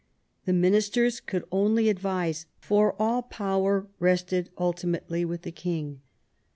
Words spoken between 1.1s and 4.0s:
could only advise, for all power